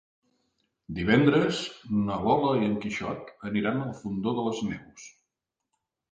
Divendres 0.99 1.57
na 2.07 2.15
Lola 2.27 2.53
i 2.61 2.65
en 2.69 2.73
Quixot 2.85 3.29
aniran 3.49 3.77
al 3.83 3.91
Fondó 3.99 4.33
de 4.39 4.47
les 4.47 4.63
Neus. 4.71 5.05